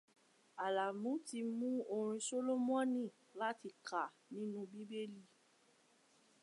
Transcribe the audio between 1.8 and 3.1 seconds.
orin Sólómọ́nì